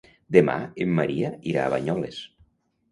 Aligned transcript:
Demà 0.37 0.55
en 0.85 0.95
Maria 1.01 1.31
irà 1.53 1.67
a 1.69 1.73
Banyoles. 1.77 2.23